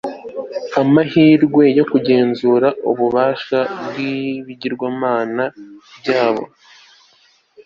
[0.81, 5.43] amahirwe yo kugenzura ububasha bwibigirwamana
[5.99, 6.45] byabo